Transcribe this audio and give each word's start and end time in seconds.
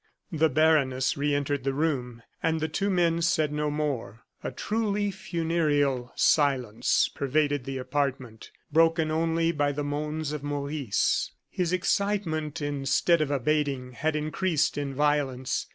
The 0.31 0.49
baroness 0.49 1.15
re 1.15 1.35
entered 1.35 1.63
the 1.63 1.75
room, 1.75 2.23
and 2.41 2.59
the 2.59 2.67
two 2.67 2.89
men 2.89 3.21
said 3.21 3.53
no 3.53 3.69
more. 3.69 4.21
A 4.43 4.51
truly 4.51 5.11
funereal 5.11 6.11
silence 6.15 7.07
pervaded 7.13 7.65
the 7.65 7.77
apartment, 7.77 8.49
broken 8.71 9.11
only 9.11 9.51
by 9.51 9.71
the 9.71 9.83
moans 9.83 10.31
of 10.31 10.41
Maurice. 10.43 11.29
His 11.51 11.71
excitement 11.71 12.63
instead 12.63 13.21
of 13.21 13.29
abating 13.29 13.91
had 13.91 14.15
increased 14.15 14.75
in 14.75 14.95
violence. 14.95 15.67